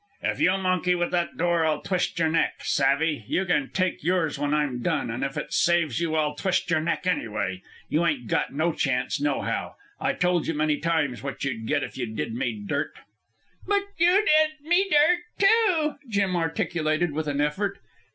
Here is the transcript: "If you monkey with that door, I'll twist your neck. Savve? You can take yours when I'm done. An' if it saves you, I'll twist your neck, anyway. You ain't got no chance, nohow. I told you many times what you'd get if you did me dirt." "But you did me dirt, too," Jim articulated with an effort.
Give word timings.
"If 0.23 0.39
you 0.39 0.57
monkey 0.57 0.95
with 0.95 1.11
that 1.11 1.37
door, 1.37 1.63
I'll 1.63 1.83
twist 1.83 2.17
your 2.17 2.29
neck. 2.29 2.61
Savve? 2.63 3.21
You 3.27 3.45
can 3.45 3.69
take 3.69 4.03
yours 4.03 4.39
when 4.39 4.51
I'm 4.51 4.81
done. 4.81 5.11
An' 5.11 5.21
if 5.21 5.37
it 5.37 5.53
saves 5.53 5.99
you, 5.99 6.15
I'll 6.15 6.33
twist 6.33 6.71
your 6.71 6.81
neck, 6.81 7.05
anyway. 7.05 7.61
You 7.87 8.07
ain't 8.07 8.25
got 8.25 8.51
no 8.51 8.73
chance, 8.73 9.21
nohow. 9.21 9.75
I 9.99 10.13
told 10.13 10.47
you 10.47 10.55
many 10.55 10.79
times 10.79 11.21
what 11.21 11.43
you'd 11.43 11.67
get 11.67 11.83
if 11.83 11.99
you 11.99 12.07
did 12.07 12.33
me 12.33 12.63
dirt." 12.65 12.93
"But 13.67 13.89
you 13.95 14.25
did 14.25 14.67
me 14.67 14.89
dirt, 14.89 15.19
too," 15.37 15.97
Jim 16.09 16.35
articulated 16.35 17.11
with 17.11 17.27
an 17.27 17.39
effort. 17.39 17.77